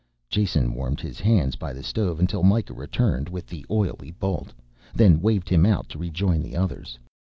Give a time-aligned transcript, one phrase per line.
[0.31, 4.51] Jason warmed his hands by the stove until Mikah returned with the oily bolt,
[4.95, 6.97] then waved him out to rejoin the others.